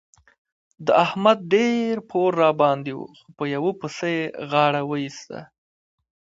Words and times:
د 0.85 0.87
احمد 1.05 1.37
ډېر 1.53 1.93
پور 2.09 2.31
راباندې 2.43 2.93
وو 2.97 3.05
خو 3.17 3.27
په 3.37 3.43
یوه 3.53 3.71
پسه 3.79 4.07
يې 4.15 4.23
غاړه 4.51 4.81
وېسته. 4.91 5.39